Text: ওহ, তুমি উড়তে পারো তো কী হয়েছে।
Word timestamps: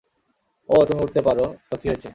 ওহ, 0.69 0.81
তুমি 0.87 0.99
উড়তে 1.01 1.21
পারো 1.21 1.45
তো 1.69 1.75
কী 1.77 1.85
হয়েছে। 1.89 2.09